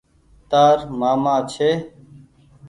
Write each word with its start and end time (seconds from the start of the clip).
تآر 0.49 0.77
مآمآ 0.99 1.35
ڇي۔ 1.51 1.69